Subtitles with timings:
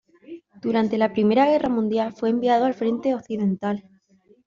[0.63, 3.83] Durante la Primera Guerra Mundial fue enviado al frente occidental.